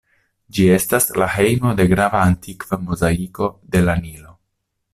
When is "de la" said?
3.77-3.97